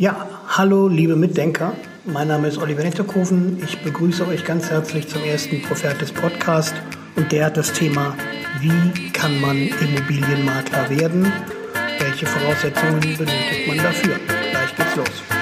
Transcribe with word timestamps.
Ja, 0.00 0.26
hallo 0.48 0.88
liebe 0.88 1.14
Mitdenker. 1.14 1.74
Mein 2.06 2.28
Name 2.28 2.48
ist 2.48 2.56
Oliver 2.56 2.82
Netterkoven. 2.82 3.62
Ich 3.62 3.82
begrüße 3.82 4.26
euch 4.26 4.46
ganz 4.46 4.70
herzlich 4.70 5.06
zum 5.06 5.22
ersten 5.22 5.60
Profertis 5.60 6.10
Podcast 6.10 6.74
und 7.16 7.30
der 7.30 7.44
hat 7.44 7.58
das 7.58 7.70
Thema, 7.74 8.16
wie 8.60 9.10
kann 9.10 9.38
man 9.42 9.58
Immobilienmakler 9.58 10.88
werden? 10.88 11.30
Welche 11.98 12.24
Voraussetzungen 12.24 13.00
benötigt 13.00 13.66
man 13.68 13.76
dafür? 13.76 14.18
Gleich 14.50 14.74
geht's 14.74 14.96
los. 14.96 15.39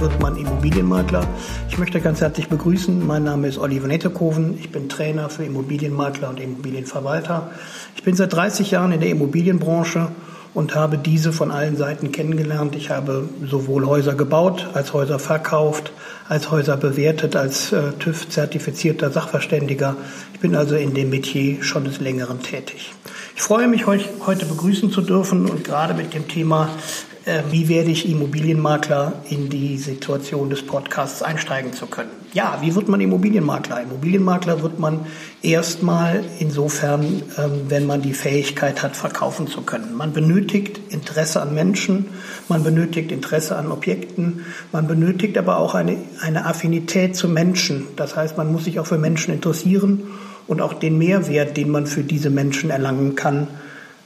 Wird 0.00 0.20
man 0.20 0.36
Immobilienmakler. 0.36 1.26
Ich 1.68 1.78
möchte 1.78 2.00
ganz 2.00 2.20
herzlich 2.20 2.48
begrüßen. 2.48 3.06
Mein 3.06 3.24
Name 3.24 3.48
ist 3.48 3.58
Oliver 3.58 3.86
Nettekoven. 3.86 4.58
Ich 4.58 4.70
bin 4.70 4.88
Trainer 4.88 5.28
für 5.30 5.44
Immobilienmakler 5.44 6.30
und 6.30 6.40
Immobilienverwalter. 6.40 7.50
Ich 7.94 8.02
bin 8.02 8.14
seit 8.14 8.32
30 8.32 8.70
Jahren 8.70 8.92
in 8.92 9.00
der 9.00 9.08
Immobilienbranche 9.10 10.08
und 10.52 10.74
habe 10.74 10.98
diese 10.98 11.32
von 11.32 11.50
allen 11.50 11.76
Seiten 11.76 12.12
kennengelernt. 12.12 12.76
Ich 12.76 12.90
habe 12.90 13.28
sowohl 13.44 13.86
Häuser 13.86 14.14
gebaut, 14.14 14.68
als 14.74 14.92
Häuser 14.92 15.18
verkauft, 15.18 15.92
als 16.28 16.50
Häuser 16.50 16.76
bewertet, 16.76 17.36
als 17.36 17.72
äh, 17.72 17.92
TÜV-zertifizierter 17.98 19.10
Sachverständiger. 19.10 19.96
Ich 20.34 20.40
bin 20.40 20.54
also 20.56 20.76
in 20.76 20.94
dem 20.94 21.10
Metier 21.10 21.62
schon 21.62 21.84
des 21.84 22.00
Längeren 22.00 22.42
tätig. 22.42 22.92
Ich 23.34 23.42
freue 23.42 23.68
mich, 23.68 23.86
euch 23.86 24.08
heute 24.26 24.46
begrüßen 24.46 24.90
zu 24.90 25.02
dürfen 25.02 25.46
und 25.46 25.64
gerade 25.64 25.94
mit 25.94 26.14
dem 26.14 26.26
Thema 26.28 26.70
wie 27.50 27.68
werde 27.68 27.90
ich 27.90 28.08
Immobilienmakler 28.08 29.14
in 29.28 29.48
die 29.48 29.78
Situation 29.78 30.48
des 30.48 30.64
Podcasts 30.64 31.22
einsteigen 31.22 31.72
zu 31.72 31.86
können. 31.86 32.10
Ja, 32.32 32.58
wie 32.60 32.76
wird 32.76 32.88
man 32.88 33.00
Immobilienmakler? 33.00 33.82
Immobilienmakler 33.82 34.62
wird 34.62 34.78
man 34.78 35.06
erstmal 35.42 36.22
insofern, 36.38 37.22
ähm, 37.36 37.62
wenn 37.68 37.84
man 37.84 38.02
die 38.02 38.14
Fähigkeit 38.14 38.80
hat, 38.82 38.96
verkaufen 38.96 39.48
zu 39.48 39.62
können. 39.62 39.96
Man 39.96 40.12
benötigt 40.12 40.80
Interesse 40.90 41.42
an 41.42 41.52
Menschen, 41.52 42.06
man 42.48 42.62
benötigt 42.62 43.10
Interesse 43.10 43.56
an 43.56 43.72
Objekten, 43.72 44.44
man 44.70 44.86
benötigt 44.86 45.36
aber 45.36 45.56
auch 45.56 45.74
eine, 45.74 45.96
eine 46.20 46.46
Affinität 46.46 47.16
zu 47.16 47.28
Menschen. 47.28 47.88
Das 47.96 48.14
heißt, 48.14 48.36
man 48.36 48.52
muss 48.52 48.64
sich 48.64 48.78
auch 48.78 48.86
für 48.86 48.98
Menschen 48.98 49.34
interessieren 49.34 50.02
und 50.46 50.60
auch 50.60 50.74
den 50.74 50.96
Mehrwert, 50.96 51.56
den 51.56 51.70
man 51.70 51.88
für 51.88 52.04
diese 52.04 52.30
Menschen 52.30 52.70
erlangen 52.70 53.16
kann, 53.16 53.48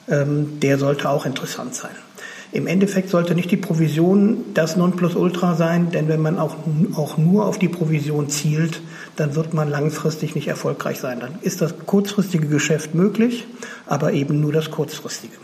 ähm, 0.09 0.59
der 0.61 0.79
sollte 0.79 1.11
auch 1.11 1.27
interessant 1.27 1.75
sein. 1.75 1.91
Im 2.53 2.67
Endeffekt 2.67 3.11
sollte 3.11 3.37
nicht 3.37 3.51
die 3.53 3.57
Provision 3.57 4.39
das 4.55 4.77
Nonplusultra 4.77 5.55
sein, 5.55 5.91
denn 5.93 6.09
wenn 6.09 6.21
man 6.21 6.39
auch, 6.39 6.57
auch 6.97 7.17
nur 7.17 7.47
auf 7.47 7.59
die 7.59 7.69
Provision 7.69 8.29
zielt, 8.29 8.83
dann 9.15 9.37
wird 9.37 9.55
man 9.55 9.71
langfristig 9.71 10.35
nicht 10.35 10.49
erfolgreich 10.49 10.99
sein. 10.99 11.21
Dann 11.21 11.39
ist 11.43 11.61
das 11.61 11.75
kurzfristige 11.87 12.49
Geschäft 12.49 12.95
möglich, 12.95 13.47
aber 13.87 14.13
eben 14.13 14.41
nur 14.41 14.53
das 14.53 14.71
kurzfristige. 14.71 15.37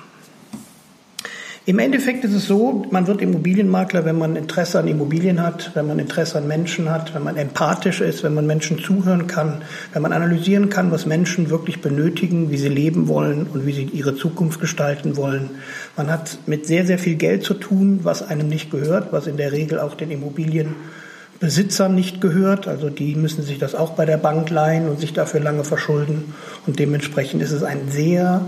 Im 1.69 1.81
Endeffekt 1.81 2.25
ist 2.25 2.33
es 2.33 2.47
so, 2.47 2.86
man 2.92 3.09
wird 3.09 3.20
Immobilienmakler, 3.20 4.05
wenn 4.05 4.17
man 4.17 4.36
Interesse 4.36 4.78
an 4.78 4.86
Immobilien 4.86 5.42
hat, 5.42 5.72
wenn 5.75 5.89
man 5.89 5.98
Interesse 5.98 6.39
an 6.39 6.47
Menschen 6.47 6.89
hat, 6.92 7.12
wenn 7.12 7.25
man 7.25 7.36
empathisch 7.36 8.00
ist, 8.00 8.22
wenn 8.22 8.34
man 8.34 8.47
Menschen 8.47 8.78
zuhören 8.78 9.27
kann, 9.27 9.62
wenn 9.92 10.00
man 10.00 10.12
analysieren 10.12 10.69
kann, 10.69 10.92
was 10.92 11.06
Menschen 11.06 11.50
wirklich 11.50 11.81
benötigen, 11.81 12.53
wie 12.53 12.56
sie 12.56 12.69
leben 12.69 13.09
wollen 13.09 13.48
und 13.53 13.67
wie 13.67 13.72
sie 13.72 13.83
ihre 13.83 14.14
Zukunft 14.14 14.61
gestalten 14.61 15.17
wollen. 15.17 15.50
Man 15.97 16.09
hat 16.09 16.39
mit 16.47 16.67
sehr, 16.69 16.87
sehr 16.87 17.00
viel 17.00 17.17
Geld 17.17 17.42
zu 17.42 17.55
tun, 17.55 17.98
was 18.05 18.22
einem 18.22 18.48
nicht 18.48 18.70
gehört, 18.70 19.12
was 19.12 19.27
in 19.27 19.37
der 19.37 19.50
Regel 19.50 19.81
auch 19.81 19.97
den 19.97 20.12
Immobilienbesitzern 20.12 21.92
nicht 21.92 22.20
gehört. 22.20 22.69
Also 22.69 22.91
die 22.91 23.17
müssen 23.17 23.42
sich 23.42 23.59
das 23.59 23.75
auch 23.75 23.94
bei 23.94 24.05
der 24.05 24.19
Bank 24.19 24.50
leihen 24.50 24.89
und 24.89 25.00
sich 25.00 25.14
dafür 25.14 25.41
lange 25.41 25.64
verschulden. 25.64 26.33
Und 26.64 26.78
dementsprechend 26.78 27.42
ist 27.42 27.50
es 27.50 27.64
ein 27.64 27.91
sehr 27.91 28.42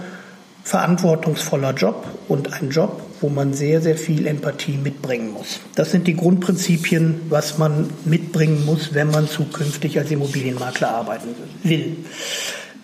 verantwortungsvoller 0.63 1.73
Job 1.73 2.07
und 2.29 2.53
ein 2.53 2.69
Job, 2.69 3.08
wo 3.21 3.29
man 3.29 3.53
sehr, 3.53 3.81
sehr 3.81 3.97
viel 3.97 4.27
Empathie 4.27 4.77
mitbringen 4.77 5.33
muss. 5.33 5.61
Das 5.75 5.91
sind 5.91 6.07
die 6.07 6.17
Grundprinzipien, 6.17 7.23
was 7.29 7.59
man 7.59 7.91
mitbringen 8.05 8.65
muss, 8.65 8.95
wenn 8.95 9.11
man 9.11 9.29
zukünftig 9.29 9.99
als 9.99 10.11
Immobilienmakler 10.11 10.91
arbeiten 10.91 11.29
will. 11.63 11.97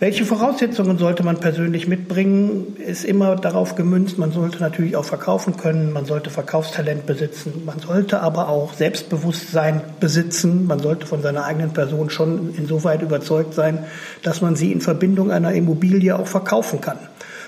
Welche 0.00 0.25
Voraussetzungen 0.25 0.99
sollte 0.99 1.23
man 1.23 1.39
persönlich 1.39 1.87
mitbringen, 1.87 2.77
ist 2.77 3.05
immer 3.05 3.37
darauf 3.37 3.77
gemünzt, 3.77 4.19
man 4.19 4.33
sollte 4.33 4.59
natürlich 4.59 4.97
auch 4.97 5.05
verkaufen 5.05 5.56
können, 5.56 5.93
man 5.93 6.05
sollte 6.05 6.31
Verkaufstalent 6.31 7.06
besitzen, 7.06 7.62
man 7.65 7.78
sollte 7.78 8.21
aber 8.21 8.49
auch 8.49 8.75
Selbstbewusstsein 8.75 9.83
besitzen, 10.00 10.67
man 10.67 10.81
sollte 10.81 11.06
von 11.06 11.23
seiner 11.23 11.44
eigenen 11.44 11.73
Person 11.73 12.11
schon 12.11 12.55
insoweit 12.56 13.03
überzeugt 13.03 13.55
sein, 13.55 13.84
dass 14.23 14.41
man 14.43 14.56
sie 14.56 14.73
in 14.73 14.81
Verbindung 14.81 15.31
einer 15.31 15.53
Immobilie 15.53 16.19
auch 16.19 16.27
verkaufen 16.27 16.81
kann. 16.81 16.99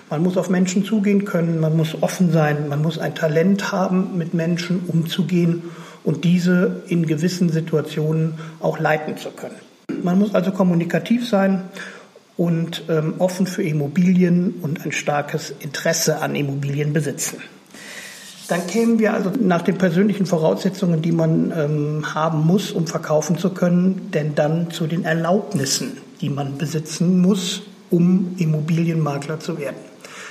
Man 0.08 0.22
muss 0.22 0.36
auf 0.36 0.48
Menschen 0.48 0.84
zugehen 0.84 1.24
können, 1.24 1.58
man 1.58 1.76
muss 1.76 2.00
offen 2.00 2.30
sein, 2.30 2.68
man 2.68 2.80
muss 2.80 2.96
ein 2.96 3.16
Talent 3.16 3.72
haben, 3.72 4.16
mit 4.16 4.34
Menschen 4.34 4.84
umzugehen 4.86 5.64
und 6.04 6.22
diese 6.22 6.82
in 6.86 7.06
gewissen 7.06 7.48
Situationen 7.48 8.34
auch 8.60 8.78
leiten 8.78 9.16
zu 9.16 9.30
können. 9.30 9.56
Man 10.04 10.18
muss 10.20 10.32
also 10.32 10.52
kommunikativ 10.52 11.28
sein 11.28 11.64
und 12.36 12.84
ähm, 12.88 13.14
offen 13.18 13.48
für 13.48 13.64
Immobilien 13.64 14.54
und 14.62 14.84
ein 14.84 14.92
starkes 14.92 15.52
Interesse 15.58 16.20
an 16.22 16.36
Immobilien 16.36 16.92
besitzen. 16.92 17.38
Dann 18.46 18.64
kämen 18.68 19.00
wir 19.00 19.12
also 19.12 19.32
nach 19.40 19.62
den 19.62 19.76
persönlichen 19.76 20.26
Voraussetzungen, 20.26 21.02
die 21.02 21.10
man 21.10 21.50
ähm, 21.50 22.14
haben 22.14 22.46
muss, 22.46 22.70
um 22.70 22.86
verkaufen 22.86 23.38
zu 23.38 23.50
können, 23.50 24.12
denn 24.14 24.36
dann 24.36 24.70
zu 24.70 24.86
den 24.86 25.04
Erlaubnissen, 25.04 25.96
die 26.20 26.30
man 26.30 26.56
besitzen 26.58 27.20
muss, 27.20 27.62
um 27.90 28.36
Immobilienmakler 28.38 29.40
zu 29.40 29.58
werden. 29.58 29.85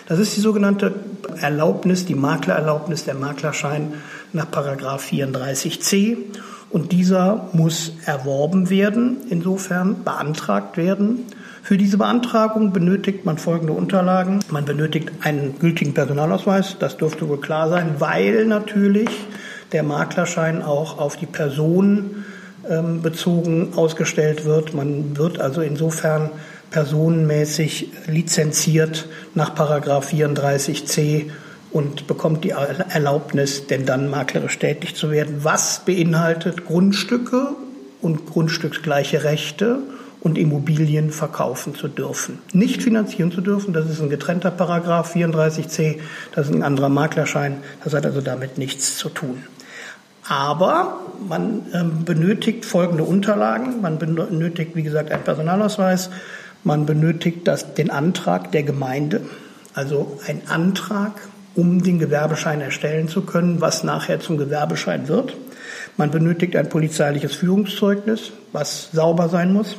Das 0.07 0.19
ist 0.19 0.35
die 0.37 0.41
sogenannte 0.41 0.93
Erlaubnis, 1.41 2.05
die 2.05 2.15
Maklererlaubnis, 2.15 3.05
der 3.05 3.15
Maklerschein 3.15 3.93
nach 4.33 4.49
Paragraph 4.51 5.03
34c. 5.11 6.17
Und 6.69 6.91
dieser 6.91 7.49
muss 7.53 7.93
erworben 8.05 8.69
werden, 8.69 9.17
insofern 9.29 10.03
beantragt 10.03 10.77
werden. 10.77 11.25
Für 11.63 11.77
diese 11.77 11.97
Beantragung 11.97 12.73
benötigt 12.73 13.25
man 13.25 13.39
folgende 13.39 13.73
Unterlagen. 13.73 14.41
Man 14.51 14.65
benötigt 14.65 15.11
einen 15.21 15.57
gültigen 15.57 15.93
Personalausweis, 15.93 16.75
das 16.77 16.97
dürfte 16.97 17.27
wohl 17.27 17.39
klar 17.39 17.69
sein, 17.69 17.95
weil 17.99 18.45
natürlich 18.45 19.09
der 19.71 19.81
Maklerschein 19.81 20.61
auch 20.61 20.99
auf 20.99 21.17
die 21.17 21.25
Person 21.25 22.23
ähm, 22.69 23.01
bezogen 23.01 23.73
ausgestellt 23.75 24.45
wird. 24.45 24.73
Man 24.73 25.17
wird 25.17 25.39
also 25.39 25.61
insofern 25.61 26.29
personenmäßig 26.71 27.89
lizenziert 28.07 29.07
nach 29.33 29.55
Paragraph 29.55 30.11
34c 30.11 31.29
und 31.71 32.07
bekommt 32.07 32.43
die 32.43 32.51
Erlaubnis, 32.51 33.67
denn 33.67 33.85
dann 33.85 34.09
maklerisch 34.09 34.57
tätig 34.59 34.95
zu 34.95 35.11
werden, 35.11 35.43
was 35.43 35.81
beinhaltet 35.85 36.65
Grundstücke 36.65 37.49
und 38.01 38.25
grundstücksgleiche 38.25 39.23
Rechte 39.23 39.79
und 40.21 40.37
Immobilien 40.37 41.11
verkaufen 41.11 41.75
zu 41.75 41.87
dürfen. 41.87 42.39
Nicht 42.53 42.81
finanzieren 42.81 43.31
zu 43.31 43.41
dürfen, 43.41 43.73
das 43.73 43.89
ist 43.89 44.01
ein 44.01 44.09
getrennter 44.09 44.51
Paragraph 44.51 45.15
34c, 45.15 45.99
das 46.33 46.47
ist 46.47 46.55
ein 46.55 46.63
anderer 46.63 46.89
Maklerschein, 46.89 47.57
das 47.83 47.93
hat 47.93 48.05
also 48.05 48.21
damit 48.21 48.57
nichts 48.57 48.97
zu 48.97 49.09
tun. 49.09 49.43
Aber 50.27 51.01
man 51.27 51.67
ähm, 51.73 52.03
benötigt 52.03 52.65
folgende 52.65 53.03
Unterlagen. 53.03 53.81
Man 53.81 53.99
benötigt, 53.99 54.75
wie 54.75 54.81
gesagt, 54.81 55.11
einen 55.11 55.23
Personalausweis, 55.23 56.09
man 56.65 56.85
benötigt 56.85 57.47
das, 57.47 57.75
den 57.75 57.91
Antrag 57.91 58.51
der 58.51 58.63
Gemeinde, 58.63 59.21
also 59.73 60.19
ein 60.27 60.41
Antrag, 60.47 61.13
um 61.53 61.83
den 61.83 61.99
Gewerbeschein 61.99 62.59
erstellen 62.59 63.07
zu 63.07 63.21
können, 63.21 63.61
was 63.61 63.83
nachher 63.83 64.19
zum 64.19 64.37
Gewerbeschein 64.37 65.07
wird. 65.07 65.37
Man 65.95 66.11
benötigt 66.11 66.55
ein 66.55 66.67
polizeiliches 66.67 67.35
Führungszeugnis, 67.35 68.31
was 68.51 68.89
sauber 68.91 69.29
sein 69.29 69.53
muss, 69.53 69.77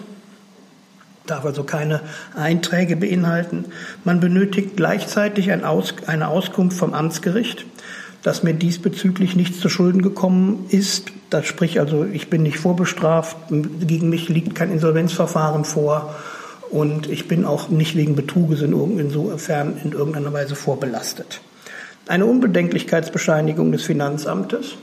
darf 1.27 1.45
also 1.45 1.65
keine 1.65 2.01
Einträge 2.35 2.97
beinhalten. 2.97 3.67
Man 4.05 4.21
benötigt 4.21 4.77
gleichzeitig 4.77 5.51
ein 5.51 5.65
Aus, 5.65 5.95
eine 6.07 6.29
Auskunft 6.29 6.79
vom 6.79 6.95
Amtsgericht, 6.95 7.67
dass 8.23 8.45
mir 8.45 8.55
diesbezüglich 8.55 9.35
nichts 9.35 9.59
zu 9.61 9.69
Schulden 9.69 10.03
gekommen 10.03 10.67
ist. 10.69 11.13
Das 11.31 11.47
sprich 11.47 11.81
also, 11.81 12.05
ich 12.05 12.31
bin 12.31 12.45
nicht 12.45 12.59
vorbestraft, 12.59 13.37
gegen 13.51 14.09
mich 14.09 14.29
liegt 14.29 14.55
kein 14.55 14.71
Insolvenzverfahren 14.73 15.65
vor 15.65 16.15
und 16.77 17.09
ich 17.09 17.27
bin 17.27 17.47
auch 17.47 17.71
nicht 17.71 17.97
wegen 17.97 18.17
Betruges 18.17 18.61
in 18.61 18.75
insofern 18.99 19.81
in 19.83 19.93
irgendeiner 19.93 20.35
Weise 20.35 20.55
vorbelastet. 20.55 21.41
Eine 22.07 22.27
Unbedenklichkeitsbescheinigung 22.27 23.73
des 23.73 23.85
Finanzamtes 23.85 24.77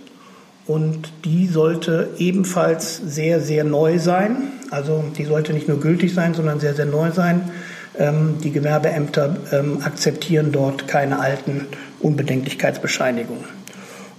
und 0.65 1.13
die 1.23 1.45
sollte 1.45 2.09
ebenfalls 2.17 2.97
sehr, 2.97 3.39
sehr 3.41 3.63
neu 3.63 3.99
sein. 3.99 4.37
Also 4.71 5.03
die 5.15 5.25
sollte 5.25 5.53
nicht 5.53 5.67
nur 5.67 5.79
gültig 5.79 6.15
sein, 6.15 6.33
sondern 6.33 6.59
sehr, 6.59 6.73
sehr 6.73 6.87
neu 6.87 7.11
sein. 7.11 7.51
Ähm, 7.99 8.37
die 8.43 8.51
Gewerbeämter 8.51 9.35
ähm, 9.51 9.83
akzeptieren 9.83 10.51
dort 10.51 10.87
keine 10.87 11.19
alten 11.19 11.67
Unbedenklichkeitsbescheinigungen. 11.99 13.45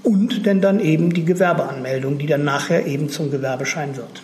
Und 0.04 0.46
denn 0.46 0.60
dann 0.60 0.78
eben 0.78 1.12
die 1.12 1.24
Gewerbeanmeldung, 1.24 2.18
die 2.18 2.26
dann 2.26 2.44
nachher 2.44 2.86
eben 2.86 3.08
zum 3.08 3.32
Gewerbeschein 3.32 3.96
wird. 3.96 4.22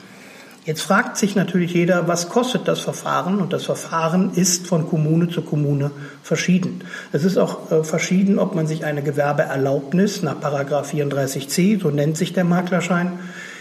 Jetzt 0.70 0.82
fragt 0.82 1.16
sich 1.16 1.34
natürlich 1.34 1.74
jeder, 1.74 2.06
was 2.06 2.28
kostet 2.28 2.68
das 2.68 2.78
Verfahren? 2.78 3.40
Und 3.40 3.52
das 3.52 3.64
Verfahren 3.64 4.30
ist 4.36 4.68
von 4.68 4.88
Kommune 4.88 5.28
zu 5.28 5.42
Kommune 5.42 5.90
verschieden. 6.22 6.84
Es 7.10 7.24
ist 7.24 7.38
auch 7.38 7.72
äh, 7.72 7.82
verschieden, 7.82 8.38
ob 8.38 8.54
man 8.54 8.68
sich 8.68 8.84
eine 8.84 9.02
Gewerbeerlaubnis 9.02 10.22
nach 10.22 10.38
Paragraph 10.38 10.92
34c, 10.94 11.80
so 11.80 11.90
nennt 11.90 12.16
sich 12.16 12.34
der 12.34 12.44
Maklerschein, 12.44 13.18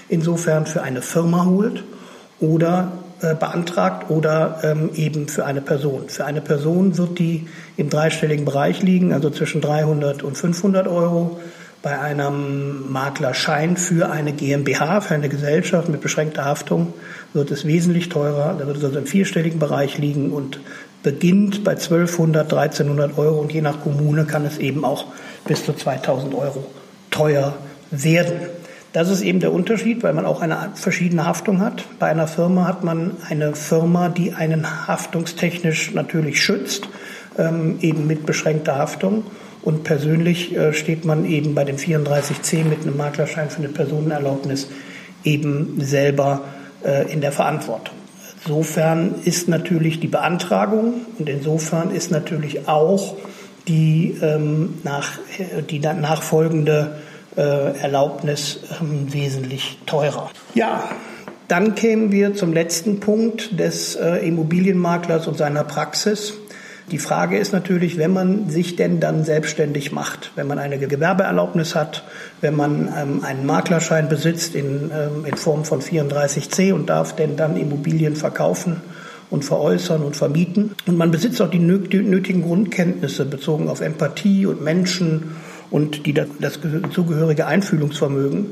insofern 0.08 0.68
für 0.68 0.84
eine 0.84 1.02
Firma 1.02 1.46
holt 1.46 1.84
oder 2.40 2.92
äh, 3.22 3.34
beantragt 3.34 4.12
oder 4.12 4.60
ähm, 4.62 4.92
eben 4.94 5.30
für 5.30 5.48
eine 5.48 5.62
Person. 5.62 6.10
Für 6.10 6.26
eine 6.26 6.42
Person 6.42 7.00
wird 7.00 7.18
die 7.18 7.48
im 7.76 7.90
dreistelligen 7.90 8.46
Bereich 8.46 8.84
liegen, 8.84 9.14
also 9.14 9.32
zwischen 9.32 9.62
300 9.62 10.22
und 10.22 10.38
500 10.38 10.88
Euro. 10.88 11.40
Bei 11.81 11.98
einem 11.98 12.92
Maklerschein 12.92 13.78
für 13.78 14.12
eine 14.12 14.34
GmbH, 14.34 15.00
für 15.00 15.14
eine 15.14 15.30
Gesellschaft 15.30 15.88
mit 15.88 16.02
beschränkter 16.02 16.44
Haftung, 16.44 16.94
wird 17.34 17.52
es 17.52 17.66
wesentlich 17.66 18.10
teurer. 18.10 18.56
Da 18.60 18.68
wird 18.68 18.78
es 18.78 18.84
also 18.84 19.00
im 19.00 19.06
vierstelligen 19.06 19.60
Bereich 19.60 19.98
liegen 19.98 20.31
und 20.31 20.60
beginnt 21.04 21.64
bei 21.64 21.72
1200, 21.72 22.52
1300 22.52 23.18
Euro 23.18 23.40
und 23.40 23.54
je 23.54 23.62
nach 23.62 23.81
Kommune 23.81 24.26
kann 24.26 24.46
es 24.46 24.58
eben 24.58 24.84
auch 24.84 25.06
bis 25.46 25.64
zu 25.64 25.72
2000 25.72 26.36
Euro 26.36 26.66
teuer 27.12 27.56
werden. 27.92 28.40
Das 28.92 29.10
ist 29.10 29.22
eben 29.22 29.40
der 29.40 29.54
Unterschied, 29.54 30.04
weil 30.04 30.14
man 30.14 30.25
auch 30.25 30.42
eine 30.42 30.72
verschiedene 30.74 31.25
Haftung 31.25 31.62
hat. 31.62 31.86
Bei 32.00 32.08
einer 32.08 32.28
Firma 32.28 32.68
hat 32.68 32.84
man 32.84 33.12
eine 33.30 33.56
Firma, 33.56 34.10
die 34.10 34.34
einen 34.34 34.88
haftungstechnisch 34.88 35.94
natürlich 35.94 36.44
schützt, 36.44 36.90
ähm, 37.38 37.78
eben 37.82 38.08
mit 38.08 38.25
beschränkter 38.25 38.78
Haftung. 38.78 39.25
Und 39.62 39.84
persönlich 39.84 40.56
äh, 40.56 40.74
steht 40.74 41.06
man 41.06 41.26
eben 41.26 41.54
bei 41.54 41.64
dem 41.64 41.76
34c 41.76 42.64
mit 42.64 42.84
einem 42.84 42.96
Maklerschein 42.98 43.50
für 43.50 43.60
eine 43.60 43.70
Personenerlaubnis 43.70 44.70
eben 45.24 45.82
selber 45.82 46.44
äh, 46.84 47.12
in 47.12 47.22
der 47.22 47.32
Verantwortung. 47.32 47.96
Insofern 48.46 49.16
ist 49.26 49.50
natürlich 49.50 50.00
die 50.00 50.08
Beantragung 50.08 51.06
und 51.18 51.28
insofern 51.28 51.92
ist 51.92 52.10
natürlich 52.10 52.70
auch 52.70 53.18
die, 53.68 54.18
ähm, 54.22 54.76
nach, 54.84 55.20
die 55.70 55.80
nachfolgende 55.80 56.96
äh, 57.36 57.42
Erlaubnis 57.42 58.62
ähm, 58.80 59.12
wesentlich 59.12 59.80
teurer. 59.86 60.32
Ja, 60.56 60.90
dann 61.50 61.76
kämen 61.76 62.14
wir 62.14 62.34
zum 62.34 62.54
letzten 62.54 63.00
Punkt 63.00 63.60
des 63.60 63.96
Immobilienmaklers 63.96 65.28
und 65.28 65.36
seiner 65.36 65.64
Praxis. 65.64 66.36
Die 66.91 66.97
Frage 66.97 67.38
ist 67.38 67.53
natürlich, 67.53 67.97
wenn 67.97 68.13
man 68.13 68.50
sich 68.50 68.75
denn 68.75 69.00
dann 69.00 69.24
selbstständig 69.24 69.91
macht, 69.91 70.31
wenn 70.36 70.47
man 70.47 70.57
eine 70.57 70.80
Gewerbeerlaubnis 70.80 71.75
hat, 71.75 72.03
wenn 72.41 72.56
man 72.56 72.89
ähm, 72.97 73.24
einen 73.24 73.45
Maklerschein 73.45 74.09
besitzt 74.09 74.56
in, 74.56 74.89
ähm, 74.91 75.25
in 75.25 75.36
Form 75.36 75.65
von 75.65 75.81
34c 75.81 76.74
und 76.74 76.89
darf 76.89 77.15
denn 77.15 77.36
dann 77.36 77.57
Immobilien 77.57 78.15
verkaufen 78.15 78.81
und 79.30 79.45
veräußern 79.45 80.01
und 80.01 80.15
vermieten. 80.15 80.71
Und 80.88 80.97
man 80.97 81.12
besitzt 81.12 81.41
auch 81.41 81.51
die 81.51 81.59
nötigen 81.59 82.41
Grundkenntnisse 82.41 83.25
bezogen 83.25 83.69
auf 83.69 83.81
Empathie 83.81 84.47
und 84.47 84.63
Menschen 84.63 85.36
und 85.69 86.07
die, 86.07 86.13
das 86.13 86.59
zugehörige 86.91 87.45
Einfühlungsvermögen, 87.45 88.47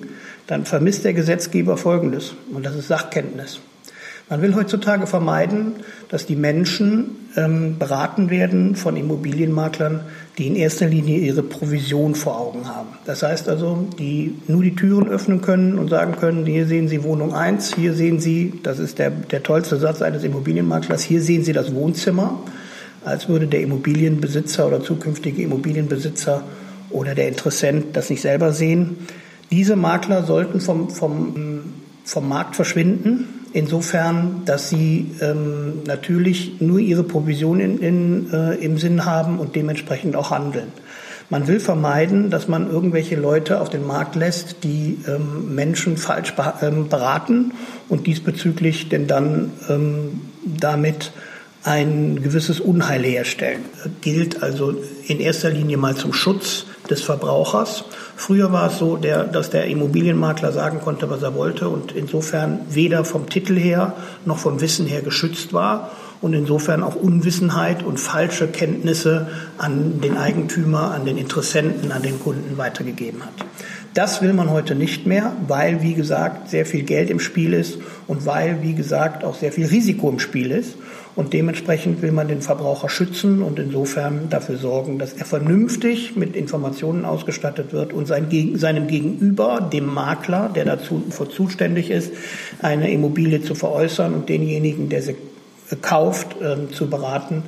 dann 0.45 0.65
vermisst 0.65 1.03
der 1.03 1.13
Gesetzgeber 1.13 1.77
Folgendes, 1.77 2.35
und 2.53 2.65
das 2.65 2.75
ist 2.75 2.87
Sachkenntnis. 2.87 3.59
Man 4.29 4.41
will 4.41 4.55
heutzutage 4.55 5.07
vermeiden, 5.07 5.75
dass 6.09 6.25
die 6.25 6.35
Menschen 6.35 7.29
ähm, 7.37 7.77
beraten 7.77 8.29
werden 8.29 8.75
von 8.75 8.97
Immobilienmaklern, 8.97 10.01
die 10.37 10.47
in 10.47 10.57
erster 10.57 10.85
Linie 10.85 11.19
ihre 11.19 11.43
Provision 11.43 12.13
vor 12.13 12.37
Augen 12.37 12.67
haben. 12.67 12.89
Das 13.05 13.23
heißt 13.23 13.47
also, 13.47 13.87
die 13.97 14.37
nur 14.47 14.63
die 14.63 14.75
Türen 14.75 15.07
öffnen 15.07 15.39
können 15.39 15.79
und 15.79 15.89
sagen 15.89 16.17
können, 16.19 16.45
hier 16.45 16.67
sehen 16.67 16.89
Sie 16.89 17.03
Wohnung 17.03 17.33
1, 17.33 17.75
hier 17.75 17.93
sehen 17.93 18.19
Sie, 18.19 18.59
das 18.63 18.79
ist 18.79 18.99
der, 18.99 19.11
der 19.11 19.43
tollste 19.43 19.77
Satz 19.77 20.01
eines 20.01 20.25
Immobilienmaklers, 20.25 21.03
hier 21.03 21.21
sehen 21.21 21.45
Sie 21.45 21.53
das 21.53 21.73
Wohnzimmer, 21.73 22.37
als 23.05 23.29
würde 23.29 23.47
der 23.47 23.61
Immobilienbesitzer 23.61 24.67
oder 24.67 24.83
zukünftige 24.83 25.41
Immobilienbesitzer 25.41 26.43
oder 26.89 27.15
der 27.15 27.29
Interessent 27.29 27.95
das 27.95 28.09
nicht 28.09 28.21
selber 28.21 28.51
sehen. 28.51 28.97
Diese 29.51 29.77
Makler 29.77 30.23
sollten 30.23 30.59
vom, 30.59 30.89
vom, 30.89 31.61
vom 32.03 32.27
Markt 32.27 32.57
verschwinden, 32.57 33.36
insofern, 33.57 34.43
dass 34.45 34.69
sie 34.69 35.11
ähm, 35.19 35.83
natürlich 35.87 36.61
nur 36.61 36.77
ihre 36.77 37.03
Provision 37.03 37.59
in, 37.59 37.79
in, 37.79 38.31
äh, 38.31 38.53
im 38.55 38.77
Sinn 38.77 39.03
haben 39.03 39.39
und 39.39 39.55
dementsprechend 39.55 40.15
auch 40.15 40.29
handeln. 40.29 40.71
Man 41.29 41.47
will 41.47 41.59
vermeiden, 41.59 42.29
dass 42.29 42.47
man 42.47 42.69
irgendwelche 42.69 43.15
Leute 43.15 43.59
auf 43.59 43.69
den 43.69 43.85
Markt 43.85 44.15
lässt, 44.15 44.63
die 44.63 44.99
ähm, 45.07 45.55
Menschen 45.55 45.97
falsch 45.97 46.33
ähm, 46.61 46.87
beraten 46.87 47.53
und 47.89 48.05
diesbezüglich 48.05 48.89
denn 48.89 49.07
dann 49.07 49.51
ähm, 49.69 50.21
damit 50.45 51.11
ein 51.63 52.21
gewisses 52.21 52.59
Unheil 52.59 53.03
herstellen. 53.03 53.65
Gilt 54.01 54.43
also 54.43 54.75
in 55.07 55.19
erster 55.19 55.49
Linie 55.49 55.77
mal 55.77 55.95
zum 55.95 56.13
Schutz 56.13 56.65
des 56.89 57.01
Verbrauchers. 57.01 57.85
Früher 58.19 58.51
war 58.51 58.71
es 58.71 58.79
so, 58.79 58.97
der, 58.97 59.25
dass 59.25 59.51
der 59.51 59.67
Immobilienmakler 59.67 60.51
sagen 60.51 60.79
konnte, 60.81 61.07
was 61.11 61.21
er 61.21 61.35
wollte 61.35 61.69
und 61.69 61.91
insofern 61.91 62.61
weder 62.67 63.05
vom 63.05 63.29
Titel 63.29 63.55
her 63.55 63.93
noch 64.25 64.39
vom 64.39 64.59
Wissen 64.59 64.87
her 64.87 65.03
geschützt 65.03 65.53
war 65.53 65.91
und 66.19 66.33
insofern 66.33 66.81
auch 66.81 66.95
Unwissenheit 66.95 67.83
und 67.83 67.99
falsche 67.99 68.47
Kenntnisse 68.47 69.27
an 69.59 70.01
den 70.01 70.17
Eigentümer, 70.17 70.95
an 70.95 71.05
den 71.05 71.15
Interessenten, 71.15 71.91
an 71.91 72.01
den 72.01 72.19
Kunden 72.19 72.57
weitergegeben 72.57 73.21
hat. 73.23 73.33
Das 73.93 74.21
will 74.23 74.33
man 74.33 74.49
heute 74.49 74.73
nicht 74.73 75.05
mehr, 75.05 75.33
weil, 75.47 75.83
wie 75.83 75.93
gesagt, 75.93 76.49
sehr 76.49 76.65
viel 76.65 76.83
Geld 76.83 77.11
im 77.11 77.19
Spiel 77.19 77.53
ist 77.53 77.77
und 78.07 78.25
weil, 78.25 78.63
wie 78.63 78.73
gesagt, 78.73 79.23
auch 79.23 79.35
sehr 79.35 79.51
viel 79.51 79.67
Risiko 79.67 80.09
im 80.09 80.19
Spiel 80.19 80.49
ist. 80.49 80.75
Und 81.17 81.33
dementsprechend 81.33 82.03
will 82.03 82.11
man 82.11 82.27
den 82.27 82.43
Verbraucher 82.43 82.89
schützen 82.89 83.41
und 83.41 83.57
insofern 83.57 84.29
dafür 84.29 84.57
sorgen, 84.57 84.99
dass 84.99 85.13
er 85.13 85.25
vernünftig 85.25 86.15
mit 86.15 86.35
Informationen 86.35 87.05
ausgestattet 87.05 87.73
wird 87.73 87.91
und 87.91 88.05
sein, 88.05 88.27
seinem 88.53 88.85
Gegenüber, 88.85 89.67
dem 89.73 89.91
Makler, 89.91 90.51
der 90.53 90.65
dazu 90.65 91.01
zuständig 91.09 91.89
ist, 91.89 92.13
eine 92.61 92.91
Immobilie 92.91 93.41
zu 93.41 93.55
veräußern 93.55 94.13
und 94.13 94.29
denjenigen, 94.29 94.89
der 94.89 95.01
sie 95.01 95.15
kauft, 95.81 96.39
äh, 96.39 96.71
zu 96.71 96.87
beraten, 96.87 97.41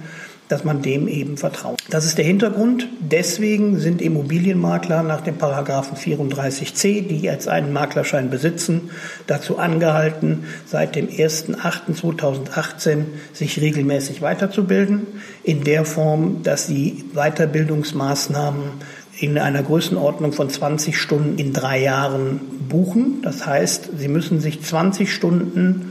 dass 0.49 0.65
man 0.65 0.81
dem 0.81 1.07
eben 1.07 1.37
vertraut. 1.37 1.79
Das 1.89 2.05
ist 2.05 2.17
der 2.17 2.25
Hintergrund. 2.25 2.87
Deswegen 2.99 3.79
sind 3.79 4.01
Immobilienmakler 4.01 5.03
nach 5.03 5.21
dem 5.21 5.37
Paragraphen 5.37 5.95
34c, 5.95 7.07
die 7.07 7.19
jetzt 7.19 7.47
einen 7.47 7.71
Maklerschein 7.71 8.29
besitzen, 8.29 8.89
dazu 9.27 9.59
angehalten, 9.59 10.45
seit 10.65 10.95
dem 10.95 11.07
1.8.2018 11.07 13.05
sich 13.31 13.61
regelmäßig 13.61 14.21
weiterzubilden, 14.21 15.07
in 15.43 15.63
der 15.63 15.85
Form, 15.85 16.41
dass 16.43 16.65
sie 16.67 17.05
Weiterbildungsmaßnahmen 17.13 18.99
in 19.19 19.37
einer 19.37 19.61
Größenordnung 19.63 20.31
von 20.31 20.49
20 20.49 20.97
Stunden 20.97 21.37
in 21.37 21.53
drei 21.53 21.79
Jahren 21.81 22.39
buchen. 22.69 23.21
Das 23.21 23.45
heißt, 23.45 23.89
sie 23.97 24.07
müssen 24.07 24.39
sich 24.39 24.63
20 24.63 25.13
Stunden 25.13 25.88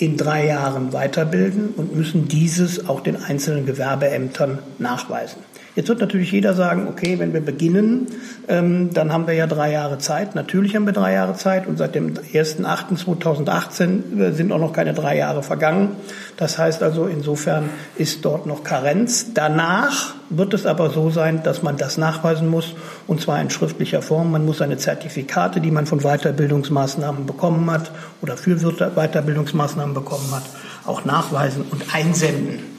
in 0.00 0.16
drei 0.16 0.46
Jahren 0.46 0.92
weiterbilden 0.92 1.74
und 1.76 1.94
müssen 1.94 2.26
dieses 2.26 2.88
auch 2.88 3.00
den 3.00 3.22
einzelnen 3.22 3.66
Gewerbeämtern 3.66 4.58
nachweisen. 4.78 5.42
Jetzt 5.80 5.88
wird 5.88 6.00
natürlich 6.00 6.30
jeder 6.30 6.52
sagen, 6.52 6.88
okay, 6.90 7.18
wenn 7.18 7.32
wir 7.32 7.40
beginnen, 7.40 8.08
ähm, 8.48 8.92
dann 8.92 9.14
haben 9.14 9.26
wir 9.26 9.32
ja 9.32 9.46
drei 9.46 9.72
Jahre 9.72 9.96
Zeit. 9.96 10.34
Natürlich 10.34 10.76
haben 10.76 10.84
wir 10.84 10.92
drei 10.92 11.14
Jahre 11.14 11.36
Zeit 11.36 11.66
und 11.66 11.78
seit 11.78 11.94
dem 11.94 12.12
1.8.2018 12.12 14.20
äh, 14.20 14.32
sind 14.32 14.52
auch 14.52 14.58
noch 14.58 14.74
keine 14.74 14.92
drei 14.92 15.16
Jahre 15.16 15.42
vergangen. 15.42 15.96
Das 16.36 16.58
heißt 16.58 16.82
also, 16.82 17.06
insofern 17.06 17.70
ist 17.96 18.26
dort 18.26 18.44
noch 18.44 18.62
Karenz. 18.62 19.32
Danach 19.32 20.16
wird 20.28 20.52
es 20.52 20.66
aber 20.66 20.90
so 20.90 21.08
sein, 21.08 21.42
dass 21.44 21.62
man 21.62 21.78
das 21.78 21.96
nachweisen 21.96 22.48
muss 22.48 22.74
und 23.06 23.22
zwar 23.22 23.40
in 23.40 23.48
schriftlicher 23.48 24.02
Form. 24.02 24.32
Man 24.32 24.44
muss 24.44 24.58
seine 24.58 24.76
Zertifikate, 24.76 25.62
die 25.62 25.70
man 25.70 25.86
von 25.86 26.00
Weiterbildungsmaßnahmen 26.00 27.24
bekommen 27.24 27.70
hat 27.70 27.90
oder 28.20 28.36
für 28.36 28.56
Weiterbildungsmaßnahmen 28.56 29.94
bekommen 29.94 30.30
hat, 30.30 30.44
auch 30.84 31.06
nachweisen 31.06 31.64
und 31.70 31.94
einsenden. 31.94 32.69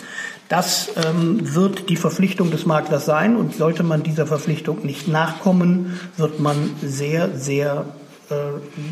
Das 0.52 0.92
ähm, 0.98 1.56
wird 1.56 1.88
die 1.88 1.96
Verpflichtung 1.96 2.52
des 2.52 2.66
Maklers 2.66 3.06
sein 3.06 3.38
und 3.38 3.56
sollte 3.56 3.84
man 3.84 4.04
dieser 4.04 4.28
Verpflichtung 4.28 4.86
nicht 4.86 5.08
nachkommen, 5.08 5.98
wird 6.18 6.42
man 6.42 6.72
sehr, 6.82 7.38
sehr 7.38 7.86
äh, 8.30 8.36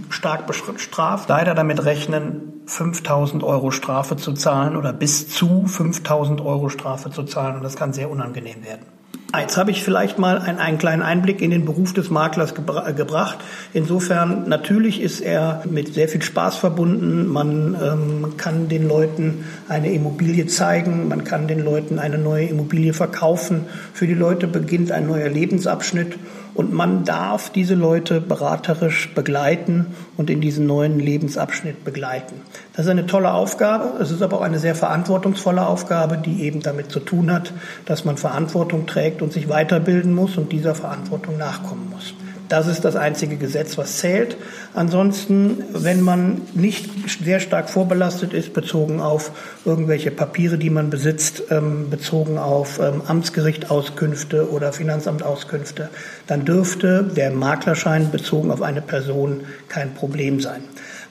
stark 0.09 0.47
bestraft. 0.47 1.27
Leider 1.27 1.55
damit 1.55 1.83
rechnen, 1.83 2.61
5000 2.65 3.43
Euro 3.43 3.71
Strafe 3.71 4.15
zu 4.15 4.31
zahlen 4.31 4.77
oder 4.77 4.93
bis 4.93 5.27
zu 5.27 5.65
5000 5.67 6.39
Euro 6.39 6.69
Strafe 6.69 7.11
zu 7.11 7.23
zahlen 7.23 7.57
und 7.57 7.63
das 7.63 7.75
kann 7.75 7.91
sehr 7.91 8.09
unangenehm 8.09 8.63
werden. 8.63 8.98
Jetzt 9.37 9.57
habe 9.57 9.69
ich 9.69 9.83
vielleicht 9.83 10.17
mal 10.17 10.39
einen, 10.39 10.57
einen 10.57 10.77
kleinen 10.79 11.03
Einblick 11.03 11.41
in 11.41 11.51
den 11.51 11.63
Beruf 11.63 11.93
des 11.93 12.09
Maklers 12.09 12.55
gebra 12.55 12.91
gebracht. 12.91 13.37
Insofern, 13.73 14.49
natürlich 14.49 15.01
ist 15.01 15.19
er 15.19 15.61
mit 15.69 15.93
sehr 15.93 16.07
viel 16.07 16.23
Spaß 16.23 16.57
verbunden. 16.57 17.27
Man 17.27 17.77
ähm, 17.81 18.37
kann 18.37 18.69
den 18.69 18.87
Leuten 18.87 19.45
eine 19.67 19.91
Immobilie 19.91 20.47
zeigen, 20.47 21.07
man 21.07 21.25
kann 21.25 21.47
den 21.47 21.63
Leuten 21.63 21.99
eine 21.99 22.17
neue 22.17 22.45
Immobilie 22.45 22.93
verkaufen. 22.93 23.65
Für 23.93 24.07
die 24.07 24.15
Leute 24.15 24.47
beginnt 24.47 24.91
ein 24.91 25.05
neuer 25.05 25.29
Lebensabschnitt 25.29 26.17
und 26.53 26.73
man 26.73 27.03
darf 27.03 27.49
diese 27.49 27.75
Leute 27.75 28.21
beraterisch 28.21 29.13
begleiten 29.13 29.87
und 30.17 30.29
in 30.29 30.41
diesen 30.41 30.65
neuen 30.65 30.99
Lebensabschnitt 30.99 31.83
begleiten. 31.83 32.41
Das 32.73 32.85
ist 32.85 32.91
eine 32.91 33.05
tolle 33.05 33.33
Aufgabe. 33.33 34.01
Es 34.01 34.11
ist 34.11 34.21
aber 34.21 34.37
auch 34.37 34.41
eine 34.41 34.59
sehr 34.59 34.75
verantwortungsvolle 34.75 35.65
Aufgabe, 35.65 36.17
die 36.17 36.43
eben 36.43 36.61
damit 36.61 36.91
zu 36.91 36.99
tun 36.99 37.31
hat, 37.31 37.53
dass 37.85 38.05
man 38.05 38.17
Verantwortung 38.17 38.87
trägt 38.87 39.21
und 39.21 39.31
sich 39.31 39.49
weiterbilden 39.49 40.13
muss 40.13 40.37
und 40.37 40.51
dieser 40.51 40.75
Verantwortung 40.75 41.37
nachkommen 41.37 41.89
muss. 41.89 42.13
Das 42.49 42.65
ist 42.65 42.83
das 42.83 42.95
einzige 42.95 43.37
Gesetz, 43.37 43.77
was 43.77 43.97
zählt. 43.97 44.35
Ansonsten, 44.73 45.63
wenn 45.71 46.01
man 46.01 46.41
nicht 46.55 46.89
sehr 47.23 47.39
stark 47.39 47.69
vorbelastet 47.69 48.33
ist, 48.33 48.53
bezogen 48.53 48.99
auf 49.01 49.31
irgendwelche 49.65 50.09
Papiere, 50.09 50.57
die 50.57 50.71
man 50.71 50.89
besitzt, 50.89 51.43
ähm, 51.51 51.91
bezogen 51.91 52.39
auf 52.39 52.79
ähm, 52.79 53.03
Amtsgerichtauskünfte 53.05 54.51
oder 54.51 54.73
Finanzamtauskünfte, 54.73 55.89
dann 56.25 56.43
dürfte 56.43 57.03
der 57.03 57.29
Maklerschein 57.29 58.09
bezogen 58.09 58.49
auf 58.49 58.63
eine 58.63 58.81
Person 58.81 59.41
kein 59.67 59.93
Problem 59.93 60.41
sein. 60.41 60.63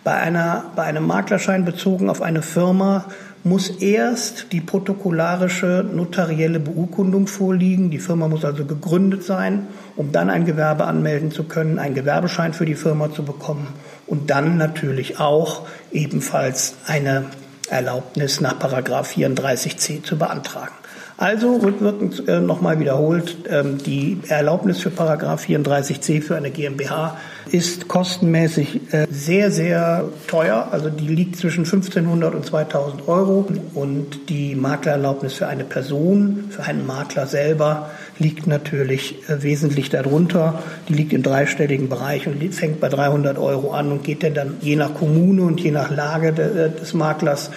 Bei, 0.02 0.14
einer, 0.14 0.72
bei 0.74 0.84
einem 0.84 1.06
Maklerschein 1.06 1.64
bezogen 1.64 2.10
auf 2.10 2.20
eine 2.20 2.42
Firma 2.42 3.04
muss 3.44 3.68
erst 3.68 4.52
die 4.52 4.60
protokollarische 4.60 5.84
notarielle 5.92 6.60
Beurkundung 6.60 7.26
vorliegen. 7.26 7.90
Die 7.90 7.98
Firma 7.98 8.28
muss 8.28 8.44
also 8.44 8.64
gegründet 8.64 9.24
sein, 9.24 9.68
um 9.96 10.12
dann 10.12 10.30
ein 10.30 10.44
Gewerbe 10.44 10.84
anmelden 10.84 11.30
zu 11.30 11.44
können, 11.44 11.78
einen 11.78 11.94
Gewerbeschein 11.94 12.52
für 12.52 12.66
die 12.66 12.74
Firma 12.74 13.12
zu 13.12 13.24
bekommen 13.24 13.68
und 14.06 14.30
dann 14.30 14.56
natürlich 14.56 15.20
auch 15.20 15.66
ebenfalls 15.92 16.74
eine 16.86 17.26
Erlaubnis 17.70 18.40
nach 18.40 18.58
Paragraph 18.58 19.14
34c 19.14 20.02
zu 20.02 20.18
beantragen. 20.18 20.74
Also 21.20 21.56
rückwirkend 21.56 22.28
äh, 22.28 22.38
nochmal 22.38 22.78
wiederholt, 22.78 23.38
ähm, 23.50 23.78
die 23.78 24.20
Erlaubnis 24.28 24.78
für 24.78 24.90
Paragraph 24.90 25.44
34c 25.44 26.22
für 26.22 26.36
eine 26.36 26.52
GmbH 26.52 27.16
ist 27.50 27.88
kostenmäßig 27.88 28.92
äh, 28.92 29.08
sehr, 29.10 29.50
sehr 29.50 30.04
teuer. 30.28 30.68
Also 30.70 30.90
die 30.90 31.08
liegt 31.08 31.34
zwischen 31.34 31.64
1500 31.64 32.36
und 32.36 32.46
2000 32.46 33.08
Euro. 33.08 33.48
Und 33.74 34.28
die 34.28 34.54
Maklererlaubnis 34.54 35.34
für 35.34 35.48
eine 35.48 35.64
Person, 35.64 36.44
für 36.50 36.62
einen 36.62 36.86
Makler 36.86 37.26
selber, 37.26 37.90
liegt 38.20 38.46
natürlich 38.46 39.28
äh, 39.28 39.42
wesentlich 39.42 39.90
darunter. 39.90 40.62
Die 40.88 40.92
liegt 40.92 41.12
im 41.12 41.24
dreistelligen 41.24 41.88
Bereich 41.88 42.28
und 42.28 42.54
fängt 42.54 42.78
bei 42.78 42.88
300 42.88 43.38
Euro 43.38 43.72
an 43.72 43.90
und 43.90 44.04
geht 44.04 44.22
dann 44.36 44.58
je 44.60 44.76
nach 44.76 44.94
Kommune 44.94 45.42
und 45.42 45.58
je 45.58 45.72
nach 45.72 45.90
Lage 45.90 46.28
äh, 46.28 46.80
des 46.80 46.94
Maklers 46.94 47.50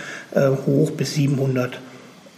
hoch 0.66 0.92
bis 0.92 1.14
700 1.16 1.78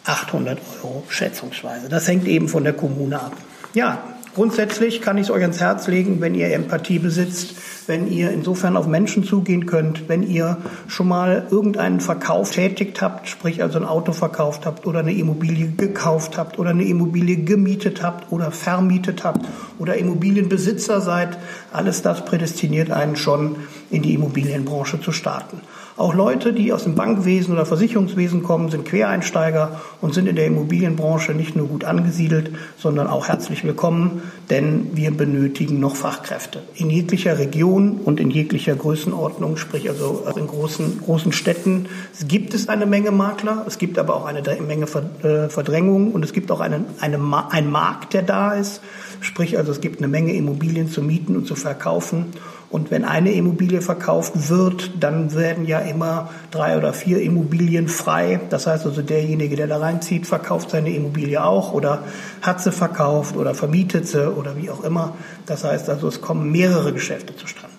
800 0.06 0.60
Euro 0.84 1.04
schätzungsweise. 1.10 1.90
Das 1.90 2.08
hängt 2.08 2.28
eben 2.28 2.48
von 2.48 2.64
der 2.64 2.74
Kommune 2.74 3.20
ab. 3.20 3.34
Ja, 3.74 4.04
grundsätzlich 4.36 5.02
kann 5.02 5.18
ich 5.18 5.24
es 5.24 5.32
euch 5.32 5.42
ans 5.42 5.60
Herz 5.60 5.88
legen, 5.88 6.20
wenn 6.22 6.36
ihr 6.36 6.54
Empathie 6.54 7.00
besitzt, 7.00 7.56
wenn 7.88 8.12
ihr 8.12 8.32
insofern 8.32 8.78
auf 8.78 8.88
Menschen 8.88 9.24
zugehen 9.24 9.66
könnt, 9.66 10.08
wenn 10.10 10.24
ihr 10.24 10.58
schon 10.88 11.08
mal 11.08 11.48
irgendeinen 11.50 12.00
Verkauf 12.00 12.52
tätigt 12.52 13.02
habt, 13.02 13.28
sprich 13.28 13.62
also 13.62 13.80
ein 13.80 13.86
Auto 13.86 14.14
verkauft 14.14 14.66
habt 14.66 14.86
oder 14.86 15.00
eine 15.00 15.14
Immobilie 15.14 15.70
gekauft 15.70 16.38
habt 16.38 16.60
oder 16.60 16.72
eine 16.72 16.84
Immobilie 16.84 17.38
gemietet 17.38 18.04
habt 18.04 18.32
oder 18.32 18.52
vermietet 18.52 19.24
habt 19.24 19.46
oder 19.80 19.96
Immobilienbesitzer 19.98 21.02
seid, 21.02 21.38
alles 21.72 22.02
das 22.02 22.26
prädestiniert 22.26 22.92
einen 22.92 23.16
schon 23.16 23.56
in 23.90 24.02
die 24.02 24.14
Immobilienbranche 24.14 25.02
zu 25.02 25.12
starten. 25.12 25.62
Auch 25.96 26.16
Leute, 26.16 26.54
die 26.54 26.74
aus 26.74 26.86
dem 26.86 26.96
Bankwesen 26.96 27.54
oder 27.54 27.68
Versicherungswesen 27.68 28.42
kommen, 28.42 28.72
sind 28.72 28.84
Quereinsteiger 28.84 29.80
und 30.02 30.16
sind 30.16 30.26
in 30.26 30.36
der 30.36 30.48
Immobilienbranche 30.48 31.34
nicht 31.34 31.56
nur 31.56 31.68
gut 31.68 31.84
angesiedelt, 31.84 32.52
sondern 32.78 33.06
auch 33.06 33.28
herzlich 33.28 33.64
willkommen, 33.64 34.24
denn 34.50 34.90
wir 34.94 35.12
benötigen 35.12 35.80
noch 35.80 35.96
Fachkräfte 35.96 36.64
in 36.74 36.90
jeglicher 36.90 37.38
Region 37.38 38.00
und 38.04 38.20
in 38.20 38.32
jeglicher 38.32 38.76
Größenordnung, 38.76 39.58
sprich 39.58 39.88
also 39.88 40.26
in 40.36 40.48
großen, 40.48 41.00
großen 41.00 41.32
Städten. 41.32 41.86
Gibt 42.28 42.56
es 42.56 42.70
eine 42.70 42.88
Menge 42.88 43.12
Makler, 43.12 43.64
es 43.68 43.78
gibt 43.78 44.00
aber 44.00 44.16
auch 44.16 44.26
eine 44.26 44.42
Menge 44.62 44.86
äh, 44.86 45.50
Verdrängung 45.50 46.12
und 46.12 46.26
es 46.26 46.34
gibt 46.34 46.50
auch 46.50 46.60
einen, 46.60 46.86
eine, 47.02 47.20
einen 47.52 47.70
Markt, 47.70 48.14
der 48.14 48.24
da 48.24 48.54
ist. 48.54 48.82
Sprich 49.22 49.60
also, 49.60 49.72
es 49.72 49.80
gibt 49.80 50.00
eine 50.00 50.08
Menge 50.08 50.34
Immobilien 50.34 50.90
zu 50.90 51.04
mieten 51.04 51.36
und 51.38 51.46
zu 51.46 51.56
verkaufen. 51.56 52.34
Und 52.74 52.90
wenn 52.90 53.06
eine 53.06 53.32
Immobilie 53.34 53.82
verkauft 53.82 54.50
wird, 54.50 54.94
dann 55.00 55.36
werden 55.36 55.68
ja 55.68 55.78
immer 55.78 56.32
drei 56.50 56.76
oder 56.76 56.92
vier 56.92 57.22
Immobilien 57.22 57.88
frei. 57.88 58.40
Das 58.50 58.66
heißt 58.66 58.88
also, 58.88 59.04
derjenige, 59.04 59.56
der 59.56 59.68
da 59.68 59.78
reinzieht, 59.78 60.26
verkauft 60.26 60.72
seine 60.72 60.90
Immobilie 60.90 61.44
auch 61.44 61.74
oder 61.74 62.00
hat 62.42 62.62
sie 62.62 62.72
verkauft 62.72 63.38
oder 63.38 63.54
vermietet 63.54 64.08
sie 64.08 64.28
oder 64.28 64.58
wie 64.58 64.72
auch 64.72 64.84
immer. 64.84 65.14
Das 65.46 65.64
heißt 65.64 65.88
also, 65.88 66.08
es 66.08 66.20
kommen 66.20 66.52
mehrere 66.52 66.92
Geschäfte 66.94 67.36
zustande. 67.36 67.76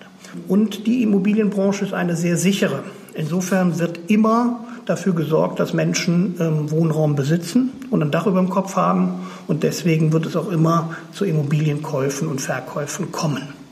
Und 0.47 0.87
die 0.87 1.03
Immobilienbranche 1.03 1.83
ist 1.83 1.93
eine 1.93 2.15
sehr 2.15 2.37
sichere. 2.37 2.83
Insofern 3.15 3.77
wird 3.79 4.09
immer 4.09 4.63
dafür 4.85 5.13
gesorgt, 5.13 5.59
dass 5.59 5.73
Menschen 5.73 6.35
ähm, 6.39 6.71
Wohnraum 6.71 7.17
besitzen 7.17 7.71
und 7.89 8.01
ein 8.01 8.11
Dach 8.11 8.27
über 8.27 8.39
dem 8.39 8.49
Kopf 8.49 8.77
haben. 8.77 9.25
Und 9.45 9.63
deswegen 9.63 10.13
wird 10.13 10.25
es 10.25 10.37
auch 10.37 10.49
immer 10.49 10.95
zu 11.11 11.25
Immobilienkäufen 11.25 12.29
und 12.29 12.39
Verkäufen 12.39 13.11
kommen. 13.11 13.64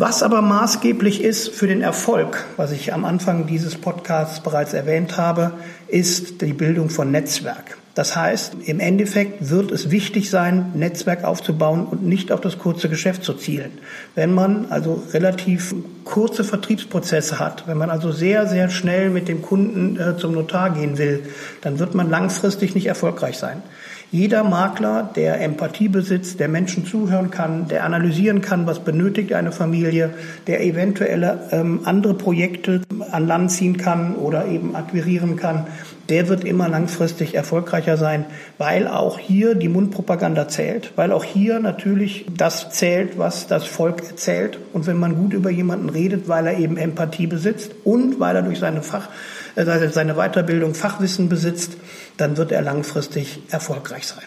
Was 0.00 0.22
aber 0.22 0.42
maßgeblich 0.42 1.24
ist 1.24 1.48
für 1.48 1.66
den 1.66 1.82
Erfolg, 1.82 2.46
was 2.56 2.70
ich 2.70 2.94
am 2.94 3.04
Anfang 3.04 3.48
dieses 3.48 3.74
Podcasts 3.74 4.38
bereits 4.38 4.72
erwähnt 4.72 5.16
habe, 5.16 5.54
ist 5.88 6.40
die 6.40 6.52
Bildung 6.52 6.88
von 6.88 7.10
Netzwerk. 7.10 7.76
Das 7.96 8.14
heißt, 8.14 8.58
im 8.64 8.78
Endeffekt 8.78 9.50
wird 9.50 9.72
es 9.72 9.90
wichtig 9.90 10.30
sein, 10.30 10.70
Netzwerk 10.76 11.24
aufzubauen 11.24 11.84
und 11.84 12.06
nicht 12.06 12.30
auf 12.30 12.40
das 12.40 12.60
kurze 12.60 12.88
Geschäft 12.88 13.24
zu 13.24 13.34
zielen. 13.34 13.72
Wenn 14.14 14.32
man 14.32 14.66
also 14.70 15.02
relativ 15.12 15.74
kurze 16.04 16.44
Vertriebsprozesse 16.44 17.40
hat, 17.40 17.66
wenn 17.66 17.76
man 17.76 17.90
also 17.90 18.12
sehr, 18.12 18.46
sehr 18.46 18.70
schnell 18.70 19.10
mit 19.10 19.26
dem 19.26 19.42
Kunden 19.42 19.98
äh, 19.98 20.16
zum 20.16 20.32
Notar 20.32 20.70
gehen 20.70 20.96
will, 20.96 21.24
dann 21.60 21.80
wird 21.80 21.96
man 21.96 22.08
langfristig 22.08 22.76
nicht 22.76 22.86
erfolgreich 22.86 23.36
sein. 23.36 23.64
Jeder 24.10 24.42
Makler, 24.42 25.10
der 25.14 25.38
Empathie 25.42 25.88
besitzt, 25.88 26.40
der 26.40 26.48
Menschen 26.48 26.86
zuhören 26.86 27.30
kann, 27.30 27.68
der 27.68 27.84
analysieren 27.84 28.40
kann, 28.40 28.66
was 28.66 28.80
benötigt 28.80 29.34
eine 29.34 29.52
Familie, 29.52 30.14
der 30.46 30.62
eventuelle 30.64 31.48
ähm, 31.50 31.80
andere 31.84 32.14
Projekte 32.14 32.80
an 33.10 33.26
Land 33.26 33.50
ziehen 33.50 33.76
kann 33.76 34.14
oder 34.14 34.46
eben 34.46 34.74
akquirieren 34.74 35.36
kann, 35.36 35.66
der 36.08 36.28
wird 36.28 36.44
immer 36.44 36.70
langfristig 36.70 37.34
erfolgreicher 37.34 37.98
sein, 37.98 38.24
weil 38.56 38.88
auch 38.88 39.18
hier 39.18 39.54
die 39.54 39.68
Mundpropaganda 39.68 40.48
zählt, 40.48 40.92
weil 40.96 41.12
auch 41.12 41.24
hier 41.24 41.60
natürlich 41.60 42.24
das 42.34 42.70
zählt, 42.70 43.18
was 43.18 43.46
das 43.46 43.66
Volk 43.66 44.02
erzählt. 44.08 44.58
Und 44.72 44.86
wenn 44.86 44.98
man 44.98 45.16
gut 45.16 45.34
über 45.34 45.50
jemanden 45.50 45.90
redet, 45.90 46.28
weil 46.28 46.46
er 46.46 46.56
eben 46.56 46.78
Empathie 46.78 47.26
besitzt 47.26 47.72
und 47.84 48.18
weil 48.20 48.36
er 48.36 48.42
durch 48.42 48.58
seine 48.58 48.80
Fach 48.80 49.10
seine 49.56 50.14
Weiterbildung 50.14 50.74
Fachwissen 50.74 51.28
besitzt, 51.28 51.72
dann 52.16 52.36
wird 52.36 52.52
er 52.52 52.62
langfristig 52.62 53.42
erfolgreich 53.50 54.06
sein. 54.06 54.24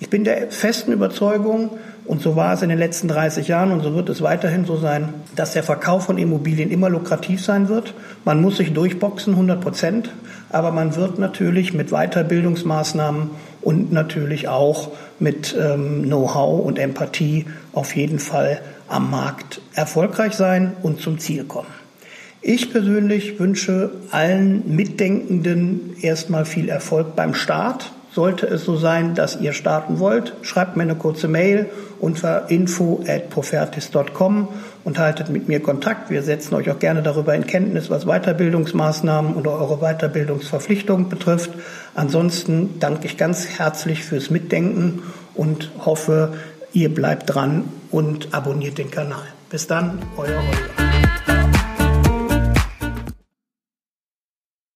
Ich 0.00 0.10
bin 0.10 0.24
der 0.24 0.50
festen 0.50 0.92
Überzeugung, 0.92 1.70
und 2.04 2.20
so 2.20 2.36
war 2.36 2.52
es 2.52 2.62
in 2.62 2.68
den 2.68 2.78
letzten 2.78 3.08
30 3.08 3.48
Jahren 3.48 3.72
und 3.72 3.82
so 3.82 3.94
wird 3.94 4.10
es 4.10 4.20
weiterhin 4.20 4.66
so 4.66 4.76
sein, 4.76 5.14
dass 5.36 5.52
der 5.52 5.62
Verkauf 5.62 6.04
von 6.04 6.18
Immobilien 6.18 6.70
immer 6.70 6.90
lukrativ 6.90 7.42
sein 7.42 7.68
wird. 7.68 7.94
Man 8.24 8.42
muss 8.42 8.58
sich 8.58 8.74
durchboxen, 8.74 9.32
100 9.32 9.60
Prozent, 9.60 10.10
aber 10.50 10.70
man 10.70 10.96
wird 10.96 11.18
natürlich 11.18 11.72
mit 11.72 11.90
Weiterbildungsmaßnahmen 11.90 13.30
und 13.62 13.92
natürlich 13.92 14.48
auch 14.48 14.90
mit 15.18 15.56
ähm, 15.58 16.02
Know-how 16.02 16.66
und 16.66 16.78
Empathie 16.78 17.46
auf 17.72 17.96
jeden 17.96 18.18
Fall 18.18 18.60
am 18.86 19.10
Markt 19.10 19.62
erfolgreich 19.74 20.34
sein 20.34 20.74
und 20.82 21.00
zum 21.00 21.18
Ziel 21.18 21.44
kommen. 21.44 21.83
Ich 22.46 22.70
persönlich 22.70 23.40
wünsche 23.40 23.90
allen 24.10 24.76
Mitdenkenden 24.76 25.96
erstmal 26.02 26.44
viel 26.44 26.68
Erfolg 26.68 27.16
beim 27.16 27.32
Start. 27.32 27.90
Sollte 28.12 28.46
es 28.46 28.66
so 28.66 28.76
sein, 28.76 29.14
dass 29.14 29.40
ihr 29.40 29.54
starten 29.54 29.98
wollt, 29.98 30.34
schreibt 30.42 30.76
mir 30.76 30.82
eine 30.82 30.94
kurze 30.94 31.26
Mail 31.26 31.70
unter 32.00 32.50
info 32.50 33.02
at 33.08 33.30
profertis.com 33.30 34.48
und 34.84 34.98
haltet 34.98 35.30
mit 35.30 35.48
mir 35.48 35.60
Kontakt. 35.60 36.10
Wir 36.10 36.22
setzen 36.22 36.54
euch 36.54 36.70
auch 36.70 36.78
gerne 36.78 37.02
darüber 37.02 37.34
in 37.34 37.46
Kenntnis, 37.46 37.88
was 37.88 38.04
Weiterbildungsmaßnahmen 38.04 39.36
oder 39.36 39.52
eure 39.52 39.78
Weiterbildungsverpflichtung 39.78 41.08
betrifft. 41.08 41.50
Ansonsten 41.94 42.78
danke 42.78 43.06
ich 43.06 43.16
ganz 43.16 43.58
herzlich 43.58 44.04
fürs 44.04 44.28
Mitdenken 44.28 45.02
und 45.32 45.70
hoffe, 45.78 46.34
ihr 46.74 46.94
bleibt 46.94 47.34
dran 47.34 47.64
und 47.90 48.34
abonniert 48.34 48.76
den 48.76 48.90
Kanal. 48.90 49.24
Bis 49.48 49.66
dann, 49.66 49.98
euer 50.18 50.36
Holger. 50.36 50.83